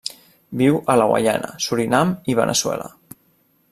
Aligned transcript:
Viu 0.61 0.79
a 0.93 0.95
la 1.01 1.07
Guaiana, 1.11 1.51
Surinam 1.67 2.17
i 2.35 2.41
Veneçuela. 2.43 2.93